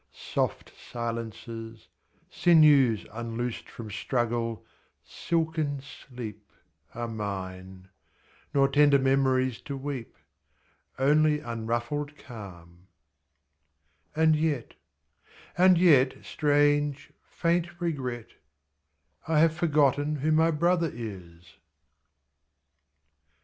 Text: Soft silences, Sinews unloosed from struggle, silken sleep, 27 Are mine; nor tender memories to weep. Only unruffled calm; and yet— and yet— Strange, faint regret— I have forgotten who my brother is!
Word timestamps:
Soft 0.33 0.71
silences, 0.91 1.87
Sinews 2.27 3.05
unloosed 3.13 3.69
from 3.69 3.91
struggle, 3.91 4.65
silken 5.03 5.79
sleep, 5.79 6.51
27 6.93 7.01
Are 7.03 7.07
mine; 7.07 7.89
nor 8.51 8.67
tender 8.67 8.97
memories 8.97 9.61
to 9.61 9.77
weep. 9.77 10.17
Only 10.97 11.39
unruffled 11.39 12.17
calm; 12.17 12.87
and 14.15 14.35
yet— 14.35 14.73
and 15.55 15.77
yet— 15.77 16.15
Strange, 16.25 17.13
faint 17.21 17.79
regret— 17.79 18.29
I 19.27 19.37
have 19.37 19.53
forgotten 19.53 20.15
who 20.15 20.31
my 20.31 20.49
brother 20.49 20.89
is! 20.91 21.57